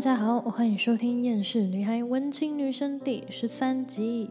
[0.00, 4.30] 大家好，欢迎收听《厌世女孩文青女生》第十三集。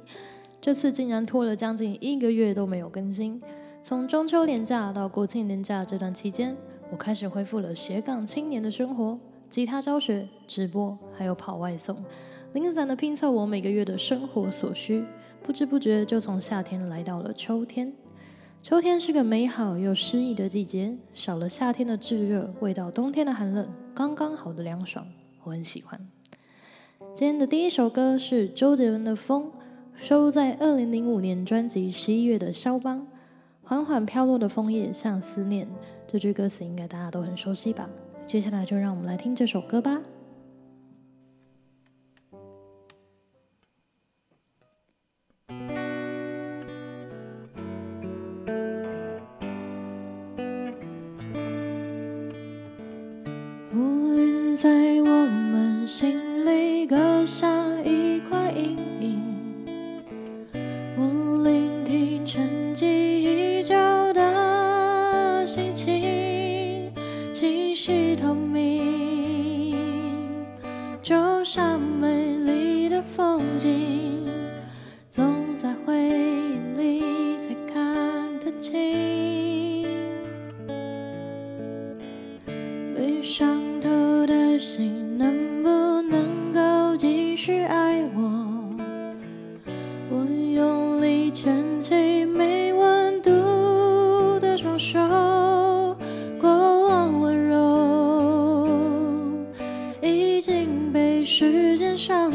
[0.60, 3.40] 这次竟然拖了将近一个月都没有更新。
[3.84, 6.58] 从中秋连假到国庆连假这段期间，
[6.92, 11.96] 我开始恢复了斜杠青年的生活，吉他教学、直播，还有跑外送，
[12.54, 15.06] 零散的拼凑我每个月的生活所需。
[15.44, 17.94] 不知不觉就从夏天来到了秋天。
[18.64, 25.06] 秋天是个美好又诗意的季节，少了夏天的炙热，味道冬天的寒冷，刚刚好的凉爽，
[25.44, 26.00] 我很喜欢。
[27.14, 29.44] 今天的第一首歌是周杰伦的《风》，
[29.96, 33.00] 收录在二零零五年专辑《十一月的肖邦》。
[33.64, 35.68] 缓缓飘落的枫叶像思念，
[36.08, 37.88] 这句歌词应该大家都很熟悉吧？
[38.26, 40.02] 接下来就让我们来听这首歌吧。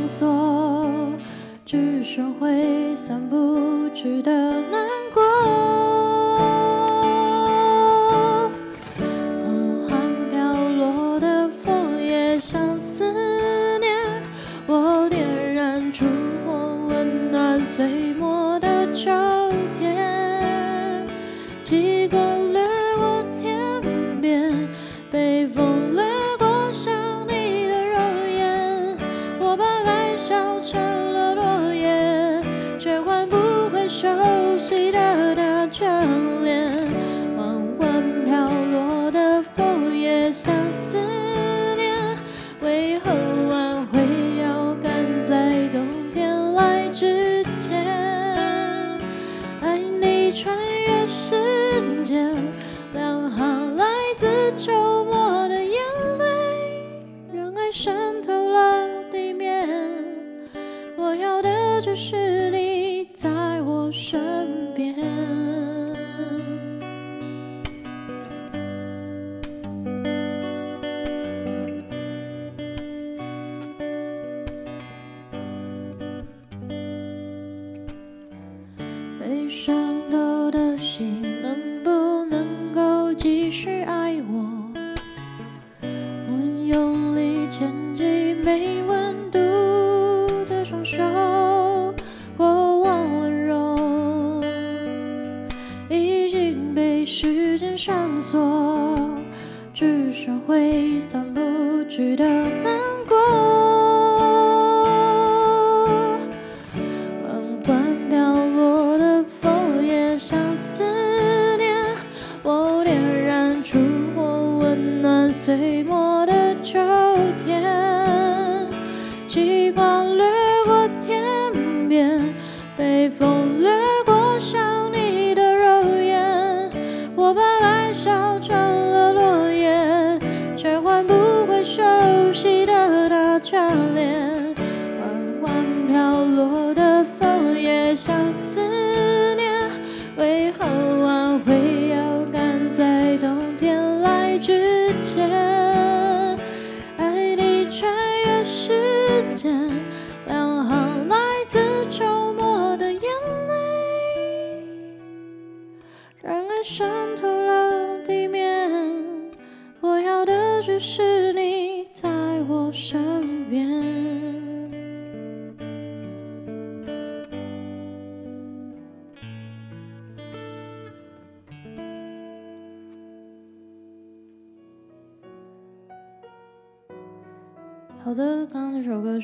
[0.07, 1.13] 所
[1.65, 4.94] 只剩挥散不去的难
[34.71, 35.14] 好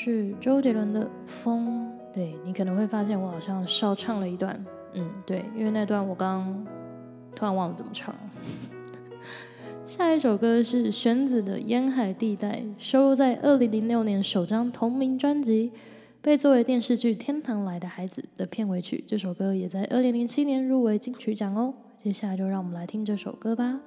[0.02, 4.58] 是周杰伦的《风》，对你可能会发现我好像少唱了一段，
[4.94, 6.66] 嗯，对，因为那段我刚
[7.36, 8.14] 突然忘了怎么唱。
[9.84, 15.70] 下一首歌是玄子的《沿海地带》，收录在二零零六年首张同名专辑，
[16.22, 19.04] 被作为电视剧《天堂来的孩子》的片尾曲。
[19.06, 21.74] 这首歌也在二零零七年入围金曲奖哦。
[22.02, 23.78] 接下来就让我们来听这首歌吧。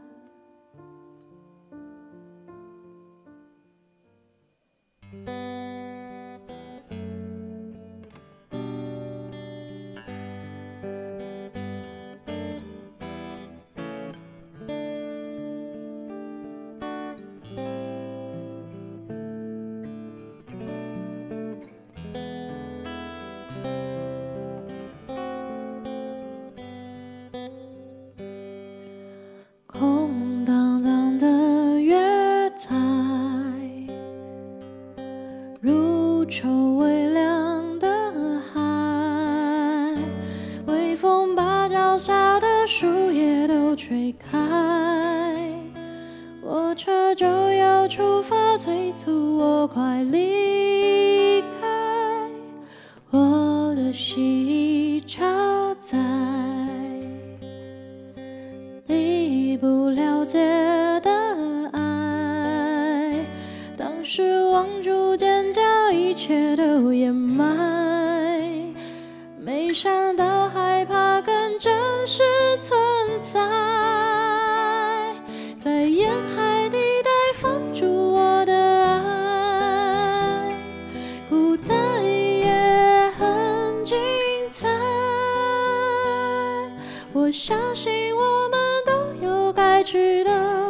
[53.94, 54.63] 心。
[87.14, 90.63] 我相信我们都有该去的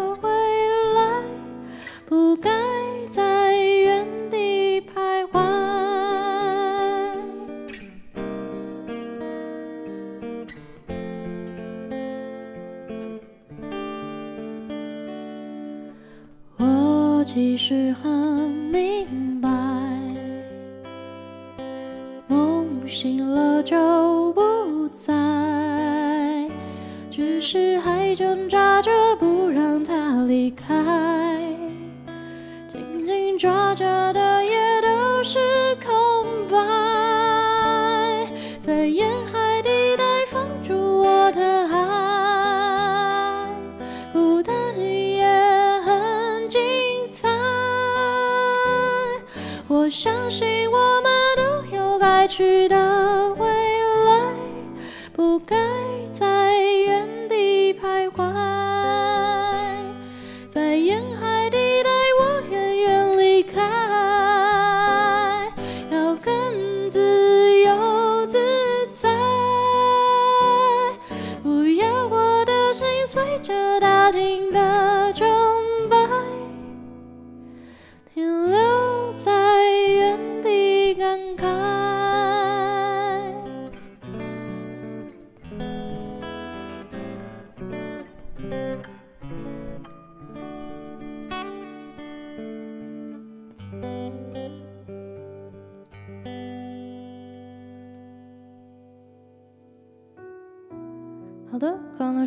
[33.38, 34.02] 抓着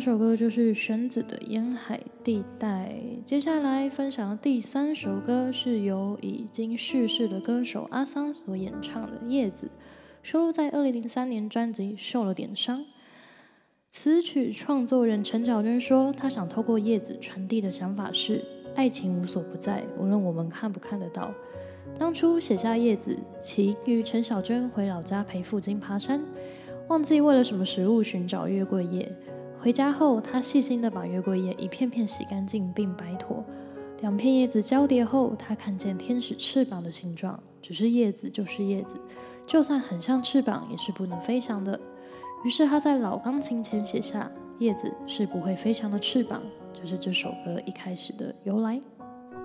[0.07, 2.95] 首歌就是玄子的《沿海地带》。
[3.25, 9.67] 接下来分享的第三首歌是由已经逝世的歌手阿桑所演唱的《叶子》，
[10.23, 12.79] 收录在二零零三年专辑《受了点伤》。
[13.91, 18.41] 词曲创作人陈小娟说：“她想透过叶子传递的想法是，
[18.75, 21.33] 爱情无所不在，无论我们看不看得到。”
[21.99, 26.23] 当初写下《叶子》，起因于陈小娟回老家陪父亲爬山。
[26.87, 29.11] 忘记为了什么食物寻找月桂叶，
[29.59, 33.43] 回家后，他细心地把月桂叶一片片洗干净并摆妥。
[34.01, 37.39] 两片叶子交叠后，他看见天使翅膀的形状。
[37.61, 38.97] 只是叶子就是叶子，
[39.45, 41.77] 就算很像翅膀，也是不能飞翔的。
[42.45, 46.41] 于是他在老钢琴前写下：“叶子是不会飞翔的翅膀。”
[46.73, 48.79] 这是这首歌一开始的由来。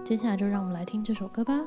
[0.04, 1.58] 接下来就让我们来听这首歌吧。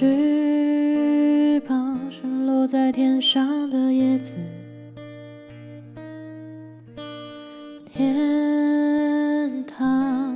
[0.00, 4.34] 翅膀是落在天上的叶子。
[7.84, 10.34] 天堂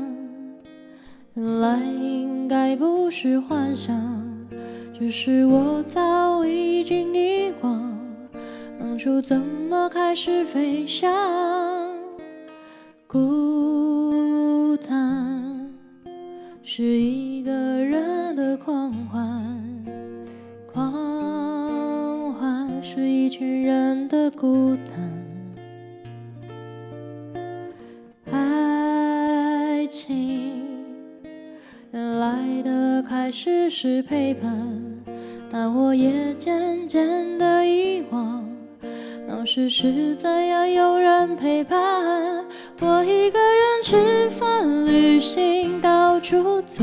[1.32, 4.22] 原来应该不是幻想，
[4.98, 7.98] 只是我早已经遗忘，
[8.78, 11.10] 当初怎么开始飞翔。
[13.06, 13.43] 孤
[29.94, 30.66] 情
[31.92, 34.50] 原来的开始是陪伴，
[35.48, 38.44] 但我也渐渐的遗忘，
[39.28, 42.44] 当时是怎样有人陪伴。
[42.80, 46.82] 我一个人吃饭、旅行，到处走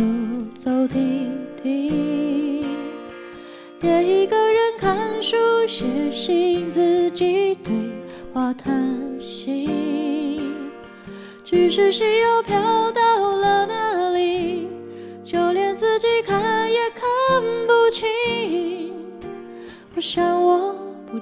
[0.55, 2.65] 走停停，
[3.81, 5.35] 也一个人看书、
[5.67, 7.73] 写信，自己对
[8.33, 8.73] 话谈
[9.19, 9.69] 心。
[11.43, 13.00] 只是心又飘到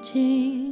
[0.02, 0.69] 今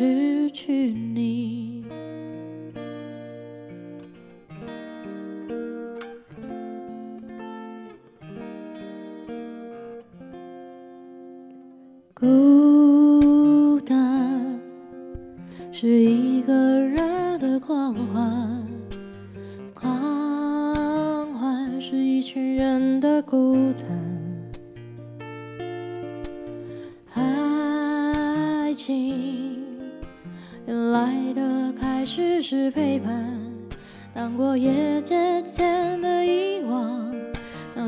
[0.00, 1.29] 失去你。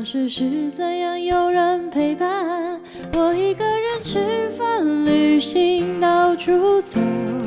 [0.03, 2.77] 当时是怎样有人陪伴。
[3.13, 6.99] 我一个人吃饭、旅行，到处走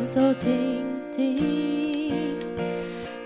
[0.06, 0.82] 走停
[1.14, 2.14] 停，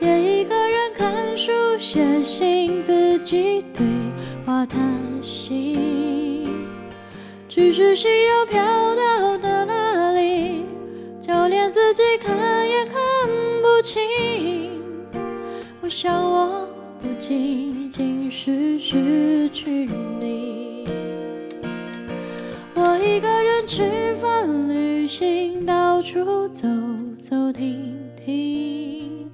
[0.01, 3.87] 也一个人看书、写信，自己对
[4.45, 4.81] 话谈
[5.23, 6.49] 心。
[7.49, 8.61] 只是心又飘
[8.97, 10.65] 到了哪里，
[11.21, 12.97] 就连自己看也看
[13.63, 14.03] 不清。
[15.81, 16.67] 我想，我
[17.01, 17.70] 不仅
[18.00, 19.85] 仅是失去
[20.19, 20.88] 你。
[22.75, 26.66] 我一个人吃饭、旅行，到处走
[27.23, 29.30] 走停停，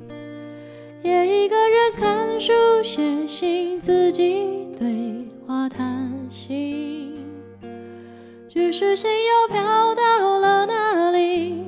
[1.04, 5.14] 也一个人看书、写信，自己对
[5.46, 7.24] 话谈心。
[8.48, 11.62] 只是心又飘到了哪里，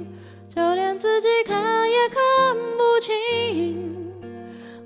[0.48, 4.10] 就连自己看也看不清。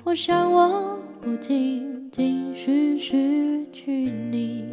[0.04, 1.81] 我想，我不仅
[2.12, 3.90] 仅是失去
[4.30, 4.66] 你。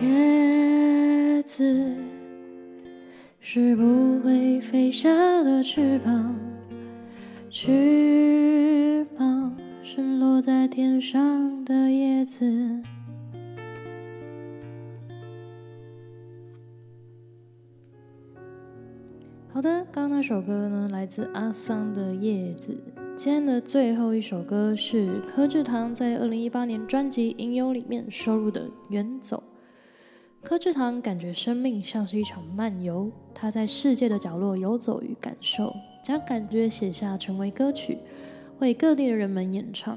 [0.00, 1.94] 叶子
[3.40, 5.12] 是不会飞翔
[5.44, 6.34] 的翅膀，
[7.50, 12.82] 翅膀是落在天上的叶子。
[19.52, 22.72] 好的，刚刚那首歌呢，来自阿桑的《叶子》。
[23.24, 29.40] 今天的最后一首歌是柯志堂在二零一八年专辑《吟游》里面收录的《远走》。
[30.44, 37.98] 柯志堂感觉生命像是一场漫游，他在世界的角落游走与感受，将感觉写下成为歌曲，
[38.58, 39.96] 为各地的人们演唱。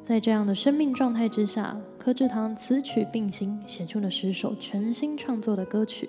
[0.00, 6.08] 在这样的生命状态之下，柯志堂词曲并行，写出了十首全新创作的歌曲。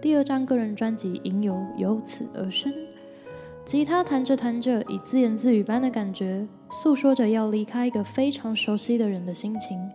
[0.00, 2.72] 第二张个人专辑《吟游》由此而生。
[3.66, 9.90] 吉他弹着弹着，以自言自语般的感觉，诉说着要离开一个非常熟悉的人的心情。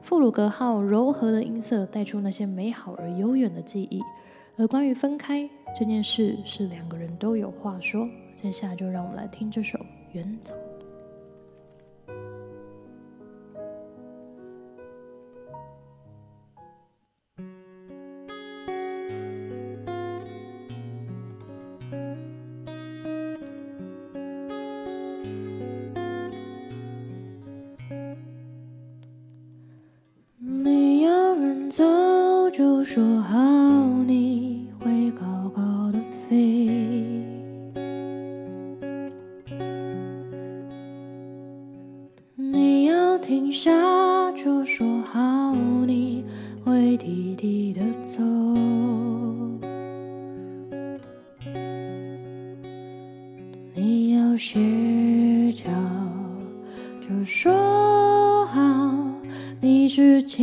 [0.00, 4.00] 富鲁格号柔和的音色带出那些美好而悠远的记忆。
[4.56, 8.08] 而关于分开这件事，是两个人都有话说。
[8.36, 9.76] 接下来就让我们来听这首
[10.12, 10.54] 《远走》。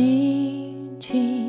[0.04, 1.43] 轻轻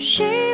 [0.00, 0.49] 是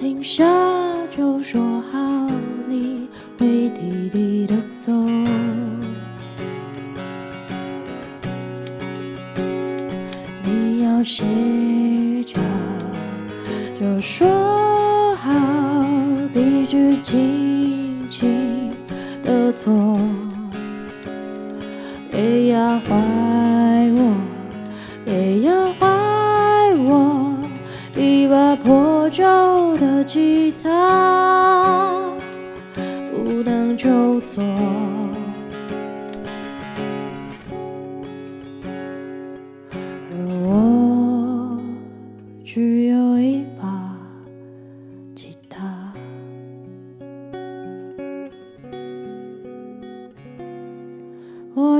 [0.00, 0.44] 停下，
[1.16, 1.97] 就说好，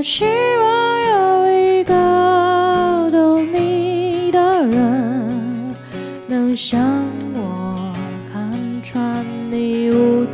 [0.09, 5.77] 希望有一个懂你的人，
[6.27, 6.81] 能像
[7.35, 7.93] 我
[8.27, 10.25] 看穿你无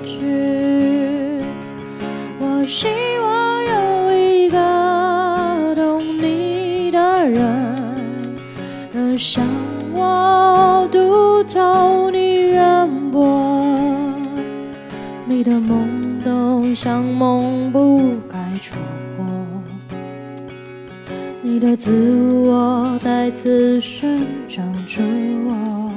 [2.38, 2.64] 我。
[2.68, 2.87] 希
[3.20, 7.96] 望有一个懂你的人，
[8.92, 9.44] 能像
[9.92, 13.52] 我读透你渊博。
[15.26, 18.93] 你的梦都像梦，不该戳破。
[21.54, 21.88] 你的自
[22.48, 25.00] 我再次生长着
[25.46, 25.92] 我。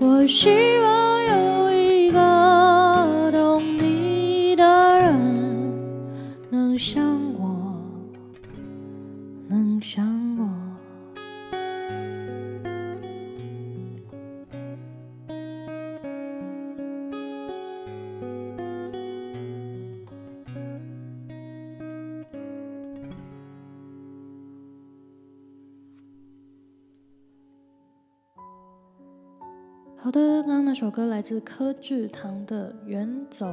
[0.00, 0.50] 我希
[0.82, 1.05] 望
[30.06, 33.44] 好的，刚刚那首歌来自柯志堂的《远走》。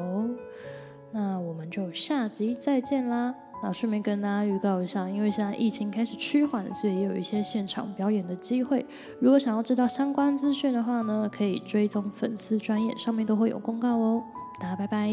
[1.11, 3.33] 那我们就下集再见啦！
[3.63, 8.85] 那顺便跟大家预告一下，因为现在疫情开始趋缓，所以也有一些现场表演的机会。
[9.19, 14.23] 如果想要知道相关资讯的话呢，可以追踪粉丝专业，上面都会有公告哦。
[14.59, 15.09] 大家拜拜。